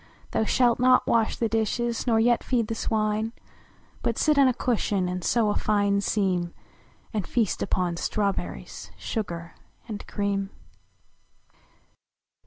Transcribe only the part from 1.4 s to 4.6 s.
dishes, nor yet feed the swine, But sit on a